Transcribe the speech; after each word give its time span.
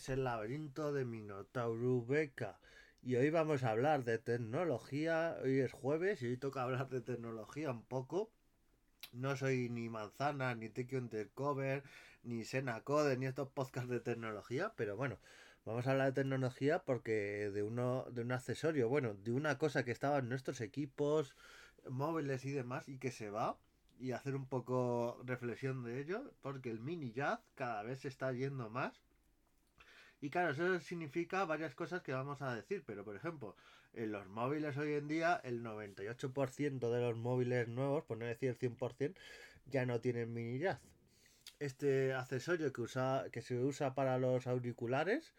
es 0.00 0.08
el 0.08 0.24
laberinto 0.24 0.94
de 0.94 1.04
Minotauro 1.04 2.02
Beca. 2.02 2.58
Y 3.02 3.16
hoy 3.16 3.28
vamos 3.28 3.64
a 3.64 3.70
hablar 3.72 4.02
de 4.02 4.16
tecnología. 4.16 5.36
Hoy 5.44 5.58
es 5.60 5.72
jueves 5.72 6.22
y 6.22 6.28
hoy 6.28 6.38
toca 6.38 6.62
hablar 6.62 6.88
de 6.88 7.02
tecnología 7.02 7.70
un 7.70 7.82
poco. 7.82 8.30
No 9.12 9.36
soy 9.36 9.68
ni 9.68 9.90
Manzana, 9.90 10.54
ni 10.54 10.70
Tiki 10.70 10.96
Undercover, 10.96 11.82
ni 12.22 12.46
Sena 12.46 12.80
Code, 12.80 13.18
ni 13.18 13.26
estos 13.26 13.50
podcasts 13.50 13.90
de 13.90 14.00
tecnología, 14.00 14.72
pero 14.74 14.96
bueno, 14.96 15.18
vamos 15.66 15.86
a 15.86 15.90
hablar 15.90 16.14
de 16.14 16.22
tecnología 16.22 16.78
porque 16.78 17.50
de 17.50 17.62
uno, 17.62 18.06
de 18.10 18.22
un 18.22 18.32
accesorio, 18.32 18.88
bueno, 18.88 19.12
de 19.12 19.32
una 19.32 19.58
cosa 19.58 19.84
que 19.84 19.90
estaba 19.90 20.20
en 20.20 20.30
nuestros 20.30 20.62
equipos, 20.62 21.36
móviles 21.90 22.46
y 22.46 22.52
demás, 22.52 22.88
y 22.88 22.96
que 22.96 23.10
se 23.10 23.28
va, 23.28 23.58
y 23.98 24.12
hacer 24.12 24.34
un 24.34 24.46
poco 24.46 25.20
reflexión 25.26 25.84
de 25.84 26.00
ello, 26.00 26.32
porque 26.40 26.70
el 26.70 26.80
mini 26.80 27.12
jazz 27.12 27.40
cada 27.54 27.82
vez 27.82 28.00
se 28.00 28.08
está 28.08 28.32
yendo 28.32 28.70
más. 28.70 29.02
Y 30.20 30.30
claro, 30.30 30.50
eso 30.50 30.80
significa 30.80 31.44
varias 31.44 31.74
cosas 31.74 32.02
que 32.02 32.12
vamos 32.12 32.42
a 32.42 32.54
decir, 32.54 32.82
pero 32.86 33.04
por 33.04 33.16
ejemplo, 33.16 33.56
en 33.94 34.12
los 34.12 34.26
móviles 34.28 34.76
hoy 34.76 34.94
en 34.94 35.08
día, 35.08 35.40
el 35.44 35.62
98% 35.62 36.90
de 36.90 37.00
los 37.00 37.16
móviles 37.16 37.68
nuevos, 37.68 38.04
por 38.04 38.18
no 38.18 38.26
decir 38.26 38.50
el 38.50 38.58
100%, 38.58 39.14
ya 39.66 39.86
no 39.86 40.00
tienen 40.00 40.32
mini 40.32 40.58
jazz. 40.58 40.80
Este 41.58 42.12
accesorio 42.14 42.72
que, 42.72 42.80
usa, 42.82 43.26
que 43.32 43.42
se 43.42 43.58
usa 43.58 43.94
para 43.94 44.18
los 44.18 44.46
auriculares, 44.46 45.32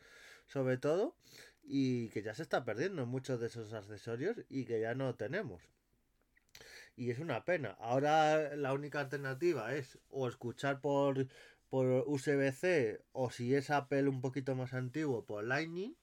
sobre 0.47 0.77
todo, 0.77 1.15
y 1.63 2.09
que 2.09 2.23
ya 2.23 2.33
se 2.33 2.43
está 2.43 2.65
perdiendo 2.65 3.05
muchos 3.05 3.39
de 3.39 3.47
esos 3.47 3.73
accesorios 3.73 4.37
y 4.49 4.65
que 4.65 4.79
ya 4.81 4.95
no 4.95 5.15
tenemos 5.15 5.61
y 6.95 7.09
es 7.09 7.19
una 7.19 7.45
pena. 7.45 7.75
Ahora 7.79 8.55
la 8.55 8.73
única 8.73 8.99
alternativa 8.99 9.73
es 9.73 9.97
o 10.09 10.27
escuchar 10.27 10.81
por, 10.81 11.27
por 11.71 11.87
USB-C 12.05 13.01
o 13.13 13.31
si 13.31 13.55
es 13.55 13.69
Apple 13.71 14.09
un 14.09 14.19
poquito 14.19 14.55
más 14.55 14.73
antiguo 14.73 15.25
por 15.25 15.45
Lightning, 15.45 15.95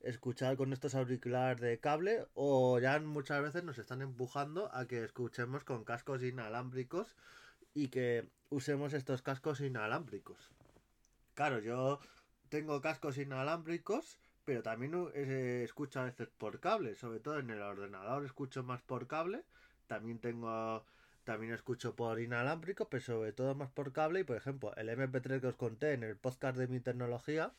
escuchar 0.00 0.58
con 0.58 0.74
estos 0.74 0.94
auriculares 0.94 1.62
de 1.62 1.80
cable 1.80 2.26
o 2.34 2.78
ya 2.78 3.00
muchas 3.00 3.42
veces 3.42 3.64
nos 3.64 3.78
están 3.78 4.02
empujando 4.02 4.70
a 4.74 4.86
que 4.86 5.02
escuchemos 5.02 5.64
con 5.64 5.84
cascos 5.84 6.22
inalámbricos 6.22 7.16
y 7.72 7.88
que 7.88 8.28
usemos 8.50 8.92
estos 8.92 9.22
cascos 9.22 9.62
inalámbricos. 9.62 10.52
Claro, 11.32 11.58
yo 11.60 12.00
tengo 12.50 12.82
cascos 12.82 13.16
inalámbricos, 13.16 14.18
pero 14.44 14.62
también 14.62 14.92
eh, 15.14 15.62
escucho 15.64 16.00
a 16.00 16.04
veces 16.04 16.28
por 16.28 16.60
cable, 16.60 16.96
sobre 16.96 17.20
todo 17.20 17.38
en 17.38 17.48
el 17.48 17.62
ordenador 17.62 18.26
escucho 18.26 18.62
más 18.62 18.82
por 18.82 19.06
cable 19.06 19.46
también 19.88 20.20
tengo 20.20 20.84
también 21.28 21.52
escucho 21.52 21.94
por 21.94 22.18
inalámbrico, 22.20 22.88
pero 22.88 23.02
sobre 23.02 23.32
todo 23.34 23.54
más 23.54 23.70
por 23.70 23.92
cable. 23.92 24.20
Y 24.20 24.24
por 24.24 24.38
ejemplo, 24.38 24.74
el 24.76 24.88
MP3 24.88 25.42
que 25.42 25.48
os 25.48 25.56
conté 25.56 25.92
en 25.92 26.02
el 26.02 26.16
podcast 26.16 26.56
de 26.56 26.68
mi 26.68 26.80
tecnología, 26.80 27.52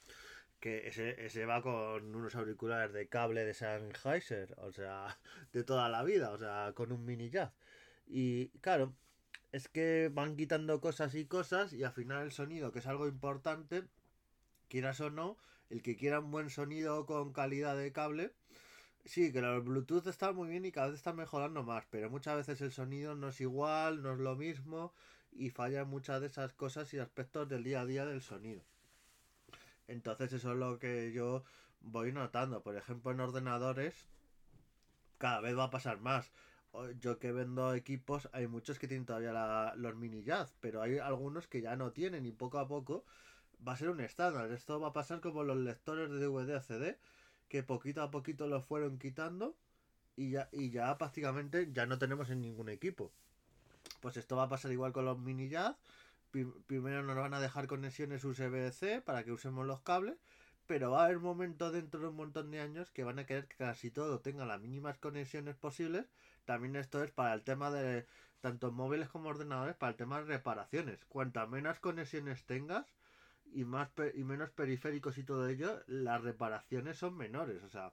que 0.60 0.88
ese, 0.88 1.24
ese 1.24 1.46
va 1.46 1.62
con 1.62 2.16
unos 2.16 2.34
auriculares 2.34 2.94
de 2.94 3.08
cable 3.10 3.46
de 3.46 3.54
Sennheiser, 3.54 4.56
o 4.58 4.72
sea, 4.72 5.20
de 5.54 5.64
toda 5.64 5.88
la 5.88 6.02
vida, 6.02 6.32
o 6.32 6.38
sea, 6.40 6.74
con 6.74 6.92
un 6.92 7.06
mini 7.06 7.30
jazz. 7.30 7.52
Y 8.08 8.48
claro, 8.62 8.96
es 9.52 9.68
que 9.68 10.10
van 10.12 10.36
quitando 10.36 10.82
cosas 10.82 11.14
y 11.14 11.26
cosas, 11.26 11.72
y 11.72 11.84
al 11.84 11.94
final 11.94 12.24
el 12.24 12.32
sonido, 12.32 12.72
que 12.72 12.80
es 12.80 12.88
algo 12.88 13.08
importante, 13.08 13.84
quieras 14.68 15.00
o 15.00 15.12
no, 15.12 15.38
el 15.70 15.84
que 15.84 15.96
quiera 15.96 16.22
un 16.22 16.32
buen 16.32 16.50
sonido 16.50 17.06
con 17.06 17.34
calidad 17.34 17.78
de 17.78 17.92
cable, 17.92 18.34
Sí, 19.06 19.32
que 19.32 19.40
el 19.40 19.62
Bluetooth 19.62 20.08
está 20.08 20.32
muy 20.34 20.50
bien 20.50 20.66
y 20.66 20.72
cada 20.72 20.88
vez 20.88 20.98
está 20.98 21.14
mejorando 21.14 21.64
más, 21.64 21.86
pero 21.90 22.10
muchas 22.10 22.38
veces 22.38 22.62
el 22.62 22.72
sonido 22.72 23.16
no 23.16 23.30
es 23.30 23.42
igual, 23.42 24.04
no 24.04 24.14
es 24.14 24.20
lo 24.20 24.36
mismo 24.36 24.94
y 25.32 25.50
falla 25.50 25.86
muchas 25.86 26.22
de 26.22 26.28
esas 26.28 26.54
cosas 26.54 26.94
y 26.94 27.00
aspectos 27.00 27.48
del 27.50 27.64
día 27.64 27.82
a 27.82 27.86
día 27.86 28.06
del 28.06 28.22
sonido. 28.22 28.62
Entonces 29.88 30.34
eso 30.34 30.52
es 30.52 30.58
lo 30.58 30.78
que 30.80 31.12
yo 31.12 31.44
voy 31.82 32.12
notando. 32.12 32.62
Por 32.62 32.76
ejemplo, 32.76 33.12
en 33.12 33.20
ordenadores 33.20 34.08
cada 35.18 35.42
vez 35.42 35.58
va 35.58 35.66
a 35.66 35.70
pasar 35.72 36.00
más. 36.00 36.32
Yo 37.00 37.18
que 37.18 37.32
vendo 37.32 37.74
equipos, 37.74 38.30
hay 38.32 38.48
muchos 38.48 38.78
que 38.78 38.88
tienen 38.88 39.06
todavía 39.06 39.74
los 39.76 39.96
mini 39.96 40.24
jazz, 40.24 40.54
pero 40.60 40.82
hay 40.84 41.00
algunos 41.00 41.48
que 41.48 41.62
ya 41.62 41.76
no 41.76 41.92
tienen 41.92 42.26
y 42.28 42.32
poco 42.32 42.60
a 42.60 42.68
poco 42.68 43.06
va 43.68 43.74
a 43.74 43.78
ser 43.78 43.90
un 43.90 44.02
estándar. 44.02 44.52
Esto 44.52 44.80
va 44.80 44.90
a 44.90 44.94
pasar 44.94 45.20
como 45.20 45.44
los 45.44 45.58
lectores 45.58 46.12
de 46.12 46.20
DVD 46.20 46.56
a 46.56 46.62
CD 46.62 47.00
que 47.50 47.64
poquito 47.64 48.02
a 48.02 48.12
poquito 48.12 48.48
lo 48.48 48.62
fueron 48.62 48.98
quitando 49.00 49.56
y 50.16 50.32
ya, 50.32 50.50
y 50.52 50.70
ya 50.70 50.98
prácticamente 50.98 51.70
ya 51.74 51.86
no 51.86 52.00
tenemos 52.00 52.30
en 52.30 52.42
ningún 52.42 52.70
equipo. 52.70 53.12
Pues 54.02 54.18
esto 54.18 54.36
va 54.36 54.44
a 54.44 54.50
pasar 54.50 54.72
igual 54.72 54.94
con 54.94 55.06
los 55.06 55.20
mini 55.20 55.50
jazz. 55.50 55.76
Primero 56.68 57.04
nos 57.04 57.16
van 57.16 57.34
a 57.34 57.40
dejar 57.40 57.68
conexiones 57.68 58.24
USB-C 58.24 59.02
para 59.02 59.24
que 59.24 59.32
usemos 59.32 59.66
los 59.66 59.82
cables, 59.82 60.16
pero 60.68 60.92
va 60.92 61.02
a 61.02 61.06
haber 61.06 61.20
momentos 61.20 61.74
dentro 61.74 62.00
de 62.00 62.08
un 62.08 62.16
montón 62.16 62.52
de 62.52 62.60
años 62.60 62.92
que 62.92 63.04
van 63.04 63.18
a 63.18 63.26
querer 63.26 63.48
que 63.48 63.56
casi 63.58 63.90
todo 63.90 64.20
tenga 64.20 64.46
las 64.46 64.62
mínimas 64.62 65.00
conexiones 65.00 65.56
posibles. 65.56 66.06
También 66.46 66.76
esto 66.76 67.04
es 67.04 67.12
para 67.12 67.34
el 67.34 67.42
tema 67.44 67.72
de 67.72 68.06
tanto 68.42 68.72
móviles 68.72 69.10
como 69.10 69.30
ordenadores, 69.30 69.76
para 69.76 69.92
el 69.92 69.98
tema 69.98 70.20
de 70.20 70.26
reparaciones. 70.26 71.04
Cuantas 71.06 71.50
menos 71.50 71.80
conexiones 71.80 72.46
tengas, 72.46 72.86
y 73.54 73.66
más 73.66 73.90
y 74.14 74.24
menos 74.24 74.50
periféricos 74.52 75.18
y 75.18 75.24
todo 75.24 75.48
ello, 75.48 75.82
las 75.88 76.22
reparaciones 76.22 76.98
son 76.98 77.18
menores. 77.18 77.64
O 77.64 77.70
sea, 77.70 77.92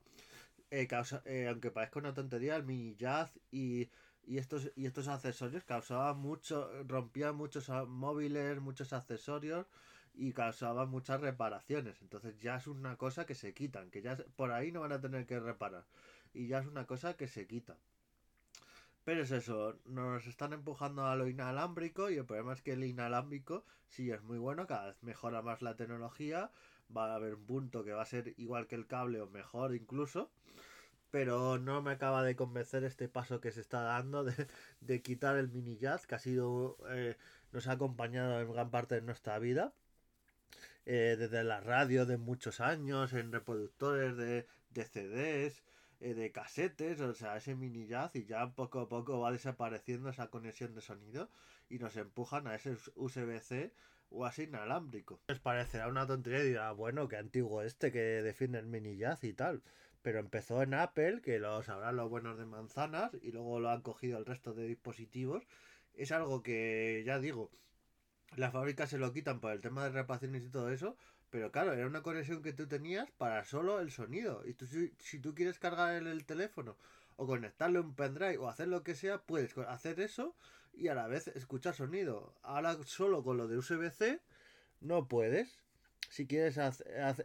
eh, 0.70 0.86
causa, 0.86 1.22
eh, 1.26 1.48
aunque 1.48 1.70
parezca 1.70 1.98
una 2.00 2.14
tontería, 2.14 2.56
el 2.56 2.64
mini 2.64 2.96
jazz 2.96 3.38
y, 3.50 3.90
y 4.24 4.38
estos 4.38 4.72
y 4.76 4.86
estos 4.86 5.08
accesorios 5.08 5.64
causaban 5.64 6.18
mucho, 6.18 6.70
rompían 6.84 7.36
muchos 7.36 7.68
móviles, 7.88 8.60
muchos 8.60 8.92
accesorios 8.92 9.66
y 10.14 10.32
causaban 10.32 10.90
muchas 10.90 11.20
reparaciones. 11.20 12.00
Entonces 12.02 12.38
ya 12.40 12.56
es 12.56 12.66
una 12.66 12.96
cosa 12.96 13.26
que 13.26 13.34
se 13.34 13.54
quitan, 13.54 13.90
que 13.90 14.02
ya 14.02 14.16
por 14.36 14.52
ahí 14.52 14.72
no 14.72 14.80
van 14.80 14.92
a 14.92 15.00
tener 15.00 15.26
que 15.26 15.38
reparar. 15.40 15.84
Y 16.34 16.48
ya 16.48 16.58
es 16.60 16.66
una 16.66 16.86
cosa 16.86 17.16
que 17.16 17.28
se 17.28 17.46
quita. 17.46 17.76
Pero 19.06 19.22
es 19.22 19.30
eso, 19.30 19.78
nos 19.84 20.26
están 20.26 20.52
empujando 20.52 21.06
a 21.06 21.14
lo 21.14 21.28
inalámbrico 21.28 22.10
y 22.10 22.16
el 22.16 22.24
problema 22.26 22.54
es 22.54 22.60
que 22.60 22.72
el 22.72 22.82
inalámbrico 22.82 23.64
sí 23.86 24.10
es 24.10 24.20
muy 24.24 24.36
bueno, 24.36 24.66
cada 24.66 24.86
vez 24.86 25.00
mejora 25.04 25.42
más 25.42 25.62
la 25.62 25.76
tecnología, 25.76 26.50
va 26.94 27.12
a 27.12 27.14
haber 27.14 27.36
un 27.36 27.46
punto 27.46 27.84
que 27.84 27.92
va 27.92 28.02
a 28.02 28.06
ser 28.06 28.34
igual 28.36 28.66
que 28.66 28.74
el 28.74 28.88
cable 28.88 29.20
o 29.20 29.28
mejor 29.28 29.76
incluso, 29.76 30.32
pero 31.12 31.56
no 31.56 31.82
me 31.82 31.92
acaba 31.92 32.24
de 32.24 32.34
convencer 32.34 32.82
este 32.82 33.08
paso 33.08 33.40
que 33.40 33.52
se 33.52 33.60
está 33.60 33.82
dando 33.82 34.24
de, 34.24 35.02
quitar 35.02 35.36
el 35.36 35.50
mini 35.50 35.76
jazz 35.76 36.08
que 36.08 36.16
ha 36.16 36.18
sido, 36.18 36.76
eh, 36.88 37.16
nos 37.52 37.68
ha 37.68 37.72
acompañado 37.74 38.40
en 38.40 38.52
gran 38.52 38.72
parte 38.72 38.96
de 38.96 39.02
nuestra 39.02 39.38
vida. 39.38 39.72
Eh, 40.84 41.14
desde 41.16 41.44
la 41.44 41.60
radio 41.60 42.06
de 42.06 42.16
muchos 42.16 42.60
años, 42.60 43.12
en 43.12 43.30
reproductores 43.30 44.16
de, 44.16 44.48
de 44.70 44.84
CDs, 44.84 45.62
eh, 46.00 46.14
de 46.14 46.30
casetes, 46.30 47.00
o 47.00 47.14
sea, 47.14 47.36
ese 47.36 47.54
mini 47.54 47.86
jazz 47.86 48.14
y 48.14 48.26
ya 48.26 48.54
poco 48.54 48.80
a 48.80 48.88
poco 48.88 49.20
va 49.20 49.32
desapareciendo 49.32 50.10
esa 50.10 50.28
conexión 50.28 50.74
de 50.74 50.82
sonido 50.82 51.30
y 51.68 51.78
nos 51.78 51.96
empujan 51.96 52.46
a 52.46 52.54
ese 52.54 52.76
USB-C 52.94 53.72
o 54.10 54.24
así 54.24 54.44
inalámbrico. 54.44 55.20
Les 55.28 55.40
parecerá 55.40 55.88
una 55.88 56.06
tontería 56.06 56.40
y 56.40 56.48
dirá, 56.48 56.72
bueno, 56.72 57.08
qué 57.08 57.16
antiguo 57.16 57.62
este 57.62 57.90
que 57.92 58.22
defiende 58.22 58.58
el 58.58 58.66
mini 58.66 58.96
jazz 58.96 59.24
y 59.24 59.32
tal. 59.32 59.62
Pero 60.02 60.20
empezó 60.20 60.62
en 60.62 60.74
Apple, 60.74 61.20
que 61.20 61.38
lo 61.38 61.62
sabrán 61.62 61.96
los 61.96 62.08
buenos 62.08 62.38
de 62.38 62.46
manzanas, 62.46 63.10
y 63.22 63.32
luego 63.32 63.58
lo 63.58 63.70
han 63.70 63.82
cogido 63.82 64.18
el 64.18 64.26
resto 64.26 64.54
de 64.54 64.68
dispositivos. 64.68 65.44
Es 65.94 66.12
algo 66.12 66.42
que, 66.42 67.02
ya 67.04 67.18
digo, 67.18 67.50
las 68.34 68.52
fábricas 68.52 68.90
se 68.90 68.98
lo 68.98 69.12
quitan 69.12 69.40
por 69.40 69.52
el 69.52 69.60
tema 69.60 69.84
de 69.84 69.90
reparaciones 69.90 70.44
y 70.44 70.50
todo 70.50 70.70
eso, 70.70 70.96
pero 71.30 71.52
claro, 71.52 71.72
era 71.72 71.86
una 71.86 72.02
conexión 72.02 72.42
que 72.42 72.52
tú 72.52 72.66
tenías 72.66 73.10
para 73.12 73.44
solo 73.44 73.80
el 73.80 73.90
sonido. 73.90 74.42
Y 74.46 74.54
tú, 74.54 74.66
si, 74.66 75.18
tú 75.20 75.34
quieres 75.34 75.58
cargar 75.58 75.94
el, 75.94 76.06
el, 76.06 76.24
teléfono 76.24 76.76
o 77.16 77.26
conectarle 77.26 77.80
un 77.80 77.94
pendrive 77.94 78.38
o 78.38 78.48
hacer 78.48 78.68
lo 78.68 78.82
que 78.82 78.94
sea, 78.94 79.18
puedes 79.18 79.56
hacer 79.58 80.00
eso 80.00 80.34
y 80.74 80.88
a 80.88 80.94
la 80.94 81.06
vez 81.06 81.28
escuchar 81.28 81.74
sonido. 81.74 82.34
Ahora 82.42 82.76
solo 82.84 83.22
con 83.22 83.36
lo 83.36 83.48
de 83.48 83.58
USB-C 83.58 84.20
no 84.80 85.08
puedes. 85.08 85.58
Si 86.10 86.26
quieres 86.26 86.58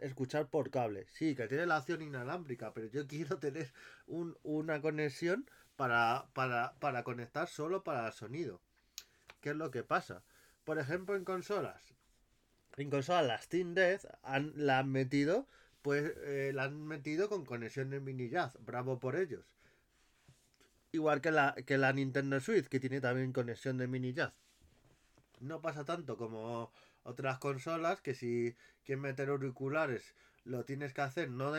escuchar 0.00 0.48
por 0.48 0.70
cable. 0.70 1.06
Sí, 1.12 1.36
que 1.36 1.46
tiene 1.46 1.66
la 1.66 1.76
acción 1.76 2.02
inalámbrica, 2.02 2.72
pero 2.72 2.88
yo 2.88 3.06
quiero 3.08 3.38
tener 3.38 3.72
un, 4.06 4.36
una 4.42 4.80
conexión 4.80 5.48
para, 5.76 6.26
para, 6.32 6.74
para 6.80 7.02
conectar 7.04 7.48
solo 7.48 7.84
para 7.84 8.06
el 8.06 8.12
sonido. 8.12 8.60
¿Qué 9.40 9.50
es 9.50 9.56
lo 9.56 9.70
que 9.70 9.82
pasa? 9.82 10.22
Por 10.64 10.78
ejemplo, 10.78 11.16
en 11.16 11.24
consolas, 11.24 11.94
en 12.76 12.90
consola 12.90 13.22
la 13.22 13.38
Steam 13.38 13.74
Deck 13.74 14.02
han, 14.22 14.52
la 14.54 14.78
han 14.78 14.90
metido, 14.90 15.46
pues 15.82 16.12
eh, 16.24 16.54
han 16.58 16.86
metido 16.86 17.28
con 17.28 17.44
conexión 17.44 17.90
de 17.90 18.00
mini 18.00 18.28
jazz. 18.28 18.56
Bravo 18.64 18.98
por 18.98 19.16
ellos. 19.16 19.44
Igual 20.92 21.20
que 21.20 21.30
la, 21.30 21.54
que 21.66 21.78
la 21.78 21.92
Nintendo 21.92 22.40
Switch, 22.40 22.68
que 22.68 22.80
tiene 22.80 23.00
también 23.00 23.32
conexión 23.32 23.78
de 23.78 23.88
mini 23.88 24.12
jazz. 24.12 24.32
No 25.40 25.60
pasa 25.60 25.84
tanto 25.84 26.16
como 26.16 26.72
otras 27.02 27.38
consolas 27.38 28.00
que 28.00 28.14
si 28.14 28.54
quieres 28.84 29.02
meter 29.02 29.28
auriculares 29.30 30.14
lo 30.44 30.64
tienes 30.64 30.92
que 30.92 31.02
hacer 31.02 31.30
no 31.30 31.52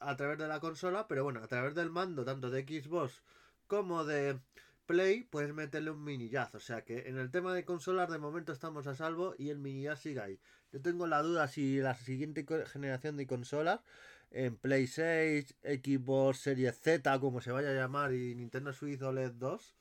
a 0.00 0.16
través 0.16 0.38
de 0.38 0.48
la 0.48 0.60
consola, 0.60 1.08
pero 1.08 1.24
bueno, 1.24 1.42
a 1.42 1.48
través 1.48 1.74
del 1.74 1.90
mando 1.90 2.24
tanto 2.24 2.50
de 2.50 2.62
Xbox 2.62 3.22
como 3.66 4.04
de 4.04 4.38
Play 4.90 5.22
puedes 5.22 5.54
meterle 5.54 5.92
un 5.92 6.02
mini 6.02 6.28
jazz. 6.30 6.52
O 6.56 6.58
sea 6.58 6.84
que 6.84 7.08
en 7.08 7.16
el 7.16 7.30
tema 7.30 7.54
de 7.54 7.64
consolas 7.64 8.10
de 8.10 8.18
momento 8.18 8.50
estamos 8.50 8.88
a 8.88 8.96
salvo 8.96 9.36
y 9.38 9.50
el 9.50 9.58
mini 9.60 9.84
jazz 9.84 10.00
sigue 10.00 10.20
ahí. 10.20 10.40
Yo 10.72 10.82
tengo 10.82 11.06
la 11.06 11.22
duda 11.22 11.46
si 11.46 11.78
la 11.78 11.94
siguiente 11.94 12.44
generación 12.66 13.16
de 13.16 13.24
consolas 13.28 13.82
en 14.32 14.56
Play 14.56 14.88
6, 14.88 15.54
Xbox 15.62 16.40
Series 16.40 16.76
Z, 16.80 17.20
como 17.20 17.40
se 17.40 17.52
vaya 17.52 17.70
a 17.70 17.74
llamar, 17.74 18.12
y 18.12 18.34
Nintendo 18.34 18.72
Switch 18.72 19.00
OLED 19.00 19.30
2, 19.34 19.76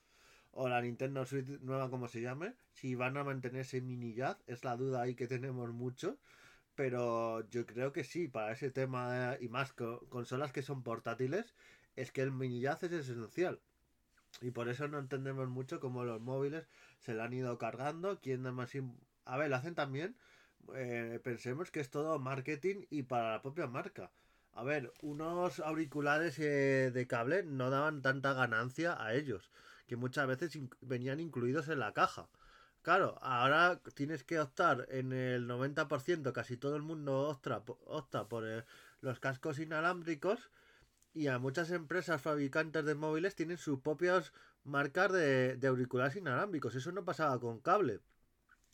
o 0.51 0.69
la 0.69 0.79
Nintendo 0.79 1.25
Switch 1.25 1.59
nueva 1.61 1.89
como 1.89 2.07
se 2.07 2.21
llame, 2.21 2.53
si 2.71 2.94
van 2.94 3.17
a 3.17 3.23
mantener 3.23 3.61
ese 3.61 3.81
mini 3.81 4.13
jazz, 4.13 4.38
es 4.45 4.63
la 4.63 4.77
duda 4.77 5.01
ahí 5.01 5.15
que 5.15 5.25
tenemos 5.25 5.73
mucho. 5.73 6.19
Pero 6.75 7.50
yo 7.50 7.65
creo 7.65 7.91
que 7.94 8.03
sí, 8.03 8.27
para 8.27 8.51
ese 8.51 8.69
tema 8.69 9.38
y 9.41 9.47
más 9.47 9.73
consolas 9.73 10.51
que 10.51 10.61
son 10.61 10.83
portátiles, 10.83 11.56
es 11.95 12.11
que 12.11 12.21
el 12.21 12.31
mini 12.31 12.61
jazz 12.61 12.83
es 12.83 12.91
esencial. 12.91 13.59
Y 14.42 14.52
por 14.52 14.70
eso 14.70 14.88
no 14.88 15.00
entendemos 15.00 15.50
mucho 15.50 15.80
cómo 15.80 16.06
los 16.06 16.22
móviles 16.22 16.68
se 17.00 17.14
lo 17.14 17.24
han 17.24 17.34
ido 17.34 17.58
cargando. 17.58 18.20
Quién 18.22 18.42
más. 18.42 18.72
A 19.26 19.38
ver, 19.38 19.50
lo 19.50 19.56
hacen 19.56 19.76
también. 19.76 20.16
Eh, 20.76 21.20
pensemos 21.24 21.72
que 21.72 21.80
es 21.80 21.90
todo 21.90 22.20
marketing 22.20 22.86
y 22.90 23.04
para 23.04 23.31
la 23.34 23.42
propia 23.42 23.68
marca. 23.68 24.12
A 24.54 24.64
ver, 24.64 24.94
unos 25.02 25.60
auriculares 25.60 26.38
eh, 26.40 26.92
de 26.94 27.08
cable 27.08 27.44
no 27.44 27.70
daban 27.70 28.02
tanta 28.02 28.34
ganancia 28.34 29.02
a 29.02 29.14
ellos, 29.14 29.50
que 29.88 29.96
muchas 29.96 30.28
veces 30.28 30.58
venían 30.81 31.20
incluidos 31.20 31.70
en 31.70 31.80
la 31.80 31.94
caja. 31.94 32.28
Claro, 32.81 33.18
ahora 33.22 33.81
tienes 33.94 34.24
que 34.24 34.40
optar 34.40 34.88
en 34.90 35.14
el 35.14 35.48
90%, 35.48 36.34
casi 36.34 36.58
todo 36.58 36.76
el 36.76 36.81
mundo 36.81 37.30
opta, 37.30 37.64
opta 37.86 38.28
por 38.28 38.48
eh, 38.48 38.64
los 39.02 39.20
cascos 39.20 39.60
inalámbricos 39.60 40.50
y 41.13 41.27
a 41.27 41.39
muchas 41.39 41.71
empresas 41.71 42.21
fabricantes 42.21 42.85
de 42.85 42.95
móviles 42.95 43.35
tienen 43.35 43.57
sus 43.57 43.79
propias 43.79 44.31
marcas 44.63 45.11
de, 45.11 45.59
auriculares 45.67 46.15
inalámbricos. 46.15 46.75
Eso 46.75 46.91
no 46.91 47.06
pasaba 47.06 47.39
con 47.39 47.59
cable. 47.59 48.00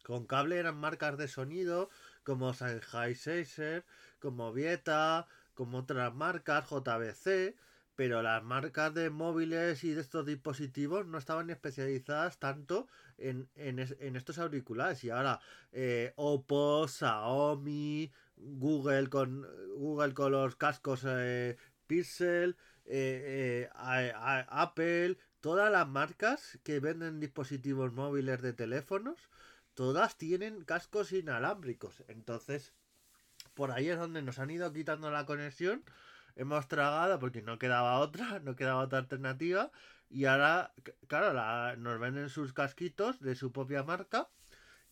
Con 0.03 0.25
cable 0.27 0.57
eran 0.57 0.77
marcas 0.77 1.17
de 1.17 1.27
sonido 1.27 1.89
como 2.23 2.53
Sennheiser, 2.53 3.85
como 4.19 4.53
Vieta, 4.53 5.27
como 5.53 5.79
otras 5.79 6.13
marcas, 6.13 6.69
JBC, 6.69 7.55
pero 7.95 8.21
las 8.21 8.43
marcas 8.43 8.93
de 8.93 9.09
móviles 9.09 9.83
y 9.83 9.93
de 9.93 10.01
estos 10.01 10.25
dispositivos 10.25 11.07
no 11.07 11.17
estaban 11.17 11.49
especializadas 11.49 12.39
tanto 12.39 12.87
en, 13.17 13.49
estos 13.55 14.37
auriculares. 14.37 15.03
Y 15.03 15.09
ahora 15.09 15.39
eh, 15.71 16.13
Oppo, 16.17 16.87
Xiaomi, 16.87 18.11
Google 18.35 19.09
con, 19.09 19.47
Google 19.77 20.13
con 20.13 20.33
los 20.33 20.55
cascos 20.57 21.03
eh, 21.07 21.57
Pixel, 21.87 22.57
eh, 22.85 23.69
Apple, 23.73 25.17
todas 25.41 25.71
las 25.71 25.87
marcas 25.87 26.59
que 26.63 26.79
venden 26.79 27.19
dispositivos 27.19 27.93
móviles 27.93 28.41
de 28.41 28.53
teléfonos, 28.53 29.29
todas 29.73 30.17
tienen 30.17 30.63
cascos 30.63 31.11
inalámbricos. 31.11 32.03
Entonces, 32.07 32.73
por 33.53 33.71
ahí 33.71 33.89
es 33.89 33.97
donde 33.97 34.21
nos 34.21 34.39
han 34.39 34.49
ido 34.51 34.71
quitando 34.73 35.11
la 35.11 35.25
conexión. 35.25 35.83
Hemos 36.35 36.67
tragado 36.67 37.19
porque 37.19 37.41
no 37.41 37.57
quedaba 37.57 37.99
otra, 37.99 38.39
no 38.43 38.55
quedaba 38.55 38.83
otra 38.83 38.99
alternativa. 38.99 39.71
Y 40.09 40.25
ahora, 40.25 40.73
claro, 41.07 41.75
nos 41.77 41.99
venden 41.99 42.29
sus 42.29 42.53
casquitos 42.53 43.19
de 43.19 43.35
su 43.35 43.51
propia 43.51 43.83
marca. 43.83 44.27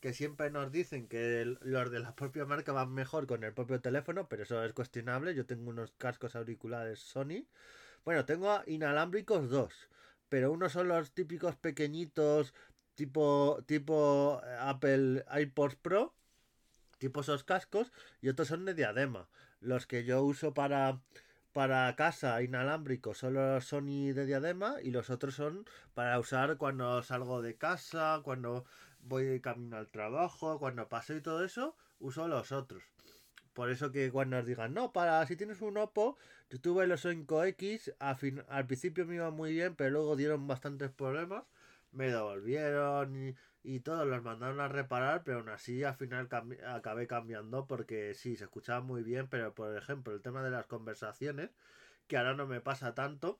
Que 0.03 0.11
siempre 0.11 0.51
nos 0.51 0.69
dicen 0.69 1.07
que 1.07 1.45
los 1.61 1.89
de 1.89 2.01
la 2.01 2.13
propia 2.13 2.43
marca 2.43 2.73
van 2.73 2.93
mejor 2.93 3.25
con 3.25 3.45
el 3.45 3.53
propio 3.53 3.79
teléfono, 3.79 4.27
pero 4.27 4.43
eso 4.43 4.61
es 4.65 4.73
cuestionable. 4.73 5.33
Yo 5.33 5.45
tengo 5.45 5.69
unos 5.69 5.93
cascos 5.97 6.35
auriculares 6.35 6.99
Sony. 6.99 7.47
Bueno, 8.03 8.25
tengo 8.25 8.61
inalámbricos 8.67 9.49
dos, 9.49 9.87
pero 10.27 10.51
unos 10.51 10.73
son 10.73 10.89
los 10.89 11.13
típicos 11.13 11.55
pequeñitos 11.55 12.53
tipo 12.95 13.63
tipo 13.65 14.41
Apple 14.59 15.23
iPods 15.39 15.77
Pro 15.77 16.13
tipo 16.97 17.21
esos 17.21 17.45
cascos 17.45 17.93
y 18.19 18.27
otros 18.27 18.49
son 18.49 18.65
de 18.65 18.73
diadema. 18.73 19.29
Los 19.61 19.87
que 19.87 20.03
yo 20.03 20.21
uso 20.21 20.53
para, 20.53 20.99
para 21.53 21.95
casa 21.95 22.41
inalámbricos 22.41 23.19
son 23.19 23.35
los 23.35 23.63
Sony 23.63 24.11
de 24.13 24.25
diadema 24.25 24.81
y 24.81 24.91
los 24.91 25.09
otros 25.09 25.35
son 25.35 25.65
para 25.93 26.19
usar 26.19 26.57
cuando 26.57 27.01
salgo 27.03 27.41
de 27.41 27.55
casa, 27.55 28.19
cuando 28.21 28.65
voy 29.03 29.39
camino 29.41 29.77
al 29.77 29.89
trabajo, 29.89 30.59
cuando 30.59 30.89
paso 30.89 31.15
y 31.15 31.21
todo 31.21 31.43
eso, 31.43 31.75
uso 31.99 32.27
los 32.27 32.51
otros. 32.51 32.83
Por 33.53 33.69
eso 33.69 33.91
que 33.91 34.11
cuando 34.11 34.39
os 34.39 34.45
digan, 34.45 34.73
no, 34.73 34.91
para 34.93 35.25
si 35.27 35.35
tienes 35.35 35.61
un 35.61 35.77
Oppo, 35.77 36.17
yo 36.49 36.59
tuve 36.59 36.87
los 36.87 37.05
5X, 37.05 37.93
al 38.47 38.65
principio 38.65 39.05
me 39.05 39.15
iba 39.15 39.29
muy 39.29 39.53
bien, 39.53 39.75
pero 39.75 39.91
luego 39.91 40.15
dieron 40.15 40.47
bastantes 40.47 40.89
problemas, 40.91 41.43
me 41.91 42.07
devolvieron 42.07 43.15
y 43.15 43.35
y 43.63 43.79
todos 43.79 44.05
los 44.05 44.21
mandaron 44.21 44.59
a 44.59 44.67
reparar, 44.67 45.23
pero 45.23 45.39
aún 45.39 45.49
así 45.49 45.83
al 45.83 45.95
final 45.95 46.27
acabé 46.67 47.07
cambiando 47.07 47.65
porque 47.65 48.13
sí, 48.13 48.35
se 48.35 48.43
escuchaba 48.43 48.81
muy 48.81 49.03
bien, 49.03 49.27
pero 49.29 49.53
por 49.55 49.75
ejemplo 49.75 50.13
el 50.13 50.21
tema 50.21 50.43
de 50.43 50.51
las 50.51 50.67
conversaciones, 50.67 51.49
que 52.07 52.17
ahora 52.17 52.33
no 52.35 52.45
me 52.45 52.59
pasa 52.59 52.93
tanto, 52.93 53.39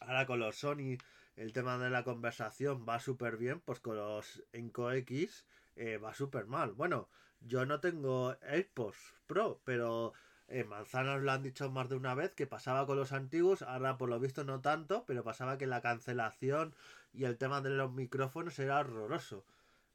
ahora 0.00 0.26
con 0.26 0.38
los 0.38 0.56
Sony 0.56 0.98
el 1.36 1.52
tema 1.52 1.78
de 1.78 1.90
la 1.90 2.04
conversación 2.04 2.86
va 2.88 3.00
súper 3.00 3.36
bien, 3.36 3.60
pues 3.60 3.80
con 3.80 3.96
los 3.96 4.42
Enco 4.52 4.90
eh, 4.90 5.98
va 5.98 6.14
súper 6.14 6.46
mal. 6.46 6.72
Bueno, 6.72 7.08
yo 7.40 7.64
no 7.66 7.80
tengo 7.80 8.36
AirPods 8.42 9.14
Pro, 9.26 9.60
pero 9.64 10.12
en 10.48 10.68
Manzanos 10.68 11.22
lo 11.22 11.30
han 11.32 11.42
dicho 11.42 11.70
más 11.70 11.88
de 11.88 11.96
una 11.96 12.14
vez 12.14 12.34
que 12.34 12.46
pasaba 12.46 12.86
con 12.86 12.98
los 12.98 13.12
antiguos, 13.12 13.62
ahora 13.62 13.96
por 13.96 14.08
lo 14.08 14.18
visto 14.18 14.44
no 14.44 14.60
tanto, 14.60 15.04
pero 15.06 15.22
pasaba 15.24 15.58
que 15.58 15.66
la 15.66 15.80
cancelación 15.80 16.74
y 17.12 17.24
el 17.24 17.38
tema 17.38 17.60
de 17.60 17.70
los 17.70 17.92
micrófonos 17.92 18.58
era 18.58 18.80
horroroso. 18.80 19.44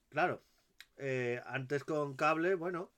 Claro, 0.09 0.41
eh, 0.97 1.41
antes 1.45 1.83
con 1.83 2.15
cable, 2.15 2.55
bueno, 2.55 2.89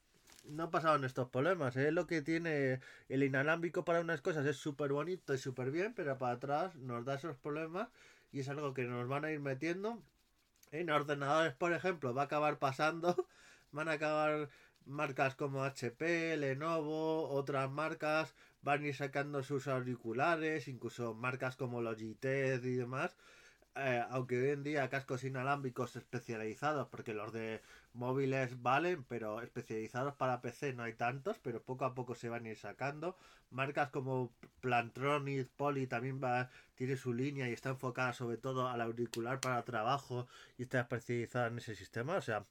no 0.45 0.69
pasaban 0.69 1.03
estos 1.03 1.29
problemas. 1.29 1.75
Es 1.75 1.91
lo 1.91 2.07
que 2.07 2.21
tiene 2.21 2.79
el 3.09 3.23
inalámbrico 3.23 3.83
para 3.83 4.01
unas 4.01 4.21
cosas, 4.21 4.45
es 4.45 4.57
súper 4.57 4.91
bonito 4.93 5.33
y 5.33 5.37
súper 5.37 5.71
bien, 5.71 5.93
pero 5.95 6.17
para 6.17 6.33
atrás 6.33 6.75
nos 6.75 7.05
da 7.05 7.15
esos 7.15 7.37
problemas 7.37 7.89
y 8.31 8.39
es 8.41 8.49
algo 8.49 8.73
que 8.73 8.83
nos 8.83 9.07
van 9.07 9.25
a 9.25 9.31
ir 9.31 9.39
metiendo. 9.39 10.01
En 10.71 10.89
ordenadores, 10.89 11.53
por 11.53 11.73
ejemplo, 11.73 12.13
va 12.13 12.23
a 12.23 12.25
acabar 12.25 12.59
pasando, 12.59 13.27
van 13.71 13.89
a 13.89 13.93
acabar 13.93 14.49
marcas 14.85 15.35
como 15.35 15.63
HP, 15.63 16.37
Lenovo, 16.37 17.29
otras 17.29 17.69
marcas 17.69 18.35
van 18.61 18.83
a 18.83 18.87
ir 18.87 18.95
sacando 18.95 19.43
sus 19.43 19.67
auriculares, 19.67 20.67
incluso 20.67 21.13
marcas 21.13 21.55
como 21.55 21.81
Logitech 21.81 22.63
y 22.63 22.75
demás, 22.75 23.15
eh, 23.77 24.03
aunque 24.09 24.41
hoy 24.41 24.49
en 24.49 24.63
día 24.63 24.89
cascos 24.89 25.23
inalámbricos 25.23 25.95
especializados, 25.95 26.87
porque 26.87 27.13
los 27.13 27.31
de 27.33 27.61
móviles 27.93 28.61
valen, 28.61 29.03
pero 29.03 29.41
especializados 29.41 30.15
para 30.15 30.41
PC 30.41 30.73
no 30.73 30.83
hay 30.83 30.93
tantos, 30.93 31.37
pero 31.39 31.61
poco 31.61 31.85
a 31.85 31.93
poco 31.93 32.15
se 32.15 32.29
van 32.29 32.45
a 32.45 32.49
ir 32.49 32.57
sacando. 32.57 33.17
Marcas 33.49 33.89
como 33.89 34.31
Plantronic, 34.61 35.47
Poly 35.49 35.87
también 35.87 36.21
va, 36.23 36.49
tiene 36.75 36.97
su 36.97 37.13
línea 37.13 37.49
y 37.49 37.53
está 37.53 37.69
enfocada 37.69 38.13
sobre 38.13 38.37
todo 38.37 38.67
al 38.67 38.81
auricular 38.81 39.39
para 39.39 39.63
trabajo 39.63 40.27
y 40.57 40.63
está 40.63 40.81
especializada 40.81 41.47
en 41.47 41.57
ese 41.59 41.75
sistema. 41.75 42.15
O 42.15 42.21
sea, 42.21 42.43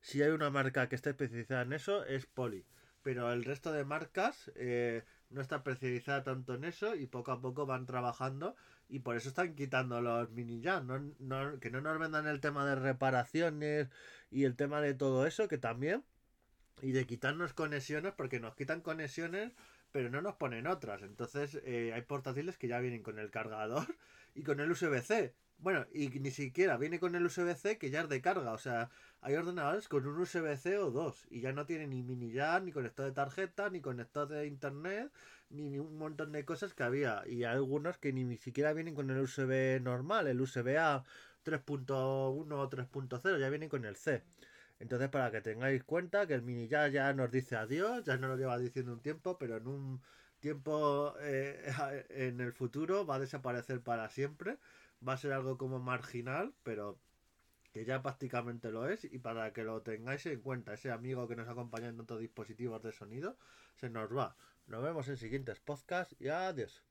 si 0.00 0.22
hay 0.22 0.30
una 0.30 0.50
marca 0.50 0.88
que 0.88 0.96
está 0.96 1.10
especializada 1.10 1.62
en 1.62 1.72
eso, 1.72 2.04
es 2.04 2.26
Poly. 2.26 2.64
Pero 3.02 3.32
el 3.32 3.44
resto 3.44 3.72
de 3.72 3.84
marcas 3.84 4.52
eh, 4.54 5.02
no 5.30 5.40
está 5.40 5.56
especializada 5.56 6.22
tanto 6.22 6.54
en 6.54 6.64
eso 6.64 6.94
y 6.94 7.06
poco 7.06 7.32
a 7.32 7.40
poco 7.40 7.66
van 7.66 7.86
trabajando 7.86 8.54
y 8.92 8.98
por 8.98 9.16
eso 9.16 9.30
están 9.30 9.54
quitando 9.54 10.02
los 10.02 10.30
mini 10.32 10.60
jazz, 10.60 10.84
no, 10.84 11.58
que 11.60 11.70
no 11.70 11.80
nos 11.80 11.98
vendan 11.98 12.26
el 12.26 12.40
tema 12.40 12.66
de 12.66 12.74
reparaciones 12.74 13.88
y 14.30 14.44
el 14.44 14.54
tema 14.54 14.82
de 14.82 14.92
todo 14.92 15.26
eso, 15.26 15.48
que 15.48 15.56
también, 15.56 16.04
y 16.82 16.92
de 16.92 17.06
quitarnos 17.06 17.54
conexiones, 17.54 18.12
porque 18.12 18.38
nos 18.38 18.54
quitan 18.54 18.82
conexiones, 18.82 19.52
pero 19.92 20.10
no 20.10 20.20
nos 20.20 20.34
ponen 20.34 20.66
otras. 20.66 21.00
Entonces 21.00 21.58
eh, 21.64 21.92
hay 21.94 22.02
portátiles 22.02 22.58
que 22.58 22.68
ya 22.68 22.80
vienen 22.80 23.02
con 23.02 23.18
el 23.18 23.30
cargador 23.30 23.86
y 24.34 24.42
con 24.42 24.60
el 24.60 24.70
USB-C. 24.70 25.34
Bueno, 25.62 25.86
y 25.92 26.08
ni 26.08 26.32
siquiera 26.32 26.76
viene 26.76 26.98
con 26.98 27.14
el 27.14 27.24
USB-C 27.24 27.78
que 27.78 27.90
ya 27.90 28.00
es 28.00 28.08
de 28.08 28.20
carga. 28.20 28.50
O 28.52 28.58
sea, 28.58 28.90
hay 29.20 29.36
ordenadores 29.36 29.86
con 29.86 30.04
un 30.08 30.18
USB-C 30.18 30.76
o 30.78 30.90
dos. 30.90 31.24
Y 31.30 31.40
ya 31.40 31.52
no 31.52 31.66
tiene 31.66 31.86
ni 31.86 32.02
mini 32.02 32.32
jack, 32.32 32.64
ni 32.64 32.72
conector 32.72 33.06
de 33.06 33.12
tarjeta, 33.12 33.70
ni 33.70 33.80
conector 33.80 34.26
de 34.28 34.48
internet, 34.48 35.12
ni, 35.50 35.78
un 35.78 35.96
montón 35.98 36.32
de 36.32 36.44
cosas 36.44 36.74
que 36.74 36.82
había. 36.82 37.22
Y 37.26 37.44
hay 37.44 37.54
algunos 37.54 37.96
que 37.98 38.12
ni 38.12 38.36
siquiera 38.38 38.72
vienen 38.72 38.96
con 38.96 39.08
el 39.10 39.20
USB 39.20 39.80
normal, 39.80 40.26
el 40.26 40.40
USB 40.40 40.76
A 40.78 41.04
3.1 41.44 42.58
o 42.58 42.68
3.0, 42.70 43.38
ya 43.38 43.48
vienen 43.48 43.68
con 43.68 43.84
el 43.84 43.94
C. 43.94 44.24
Entonces, 44.80 45.08
para 45.10 45.30
que 45.30 45.40
tengáis 45.42 45.84
cuenta 45.84 46.26
que 46.26 46.34
el 46.34 46.42
mini 46.42 46.66
ya, 46.66 46.88
ya 46.88 47.12
nos 47.12 47.30
dice 47.30 47.54
adiós, 47.56 48.04
ya 48.04 48.16
no 48.16 48.26
lo 48.28 48.36
lleva 48.36 48.58
diciendo 48.58 48.92
un 48.92 49.00
tiempo, 49.00 49.38
pero 49.38 49.58
en 49.58 49.68
un 49.68 50.02
tiempo 50.40 51.14
eh, 51.20 51.62
en 52.10 52.40
el 52.40 52.52
futuro 52.52 53.06
va 53.06 53.16
a 53.16 53.20
desaparecer 53.20 53.80
para 53.80 54.08
siempre. 54.10 54.58
Va 55.06 55.14
a 55.14 55.16
ser 55.16 55.32
algo 55.32 55.58
como 55.58 55.78
marginal, 55.80 56.54
pero 56.62 56.98
que 57.72 57.84
ya 57.84 58.02
prácticamente 58.02 58.70
lo 58.70 58.88
es. 58.88 59.04
Y 59.04 59.18
para 59.18 59.52
que 59.52 59.64
lo 59.64 59.82
tengáis 59.82 60.26
en 60.26 60.40
cuenta, 60.40 60.74
ese 60.74 60.90
amigo 60.90 61.26
que 61.28 61.36
nos 61.36 61.48
acompaña 61.48 61.88
en 61.88 62.00
otros 62.00 62.20
dispositivos 62.20 62.82
de 62.82 62.92
sonido, 62.92 63.36
se 63.76 63.90
nos 63.90 64.14
va. 64.16 64.36
Nos 64.66 64.82
vemos 64.82 65.08
en 65.08 65.16
siguientes 65.16 65.60
podcasts 65.60 66.14
y 66.20 66.28
adiós. 66.28 66.84